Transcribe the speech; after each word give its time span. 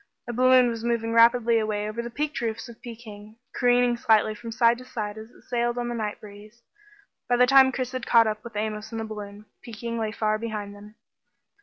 A 0.27 0.33
balloon 0.33 0.67
was 0.67 0.83
moving 0.83 1.13
rapidly 1.13 1.59
away 1.59 1.87
over 1.87 2.01
the 2.01 2.09
peaked 2.09 2.39
curved 2.39 2.41
roofs 2.47 2.67
of 2.67 2.81
Peking, 2.81 3.35
careening 3.53 3.95
slightly 3.97 4.33
from 4.33 4.51
side 4.51 4.79
to 4.79 4.83
side 4.83 5.15
as 5.15 5.29
it 5.29 5.43
sailed 5.43 5.77
on 5.77 5.89
the 5.89 5.93
night 5.93 6.19
breeze. 6.19 6.63
By 7.29 7.35
the 7.37 7.45
time 7.45 7.71
Chris 7.71 7.91
had 7.91 8.07
caught 8.07 8.25
up 8.25 8.43
with 8.43 8.55
Amos 8.55 8.91
in 8.91 8.97
the 8.97 9.03
balloon, 9.03 9.45
Peking 9.61 9.99
lay 9.99 10.11
far 10.11 10.39
behind 10.39 10.73
them. 10.75 10.95